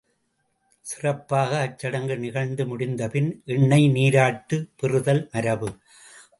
சிறப்பாக 0.85 1.59
அச் 1.59 1.77
சடங்கு 1.77 2.17
நிகழ்ந்து 2.17 2.65
முடிந்தபின், 2.67 3.29
எண்ணெய் 3.45 3.89
நீராட்டுப் 3.91 4.69
பெறுதல் 4.75 5.29
மரபு. 5.33 5.69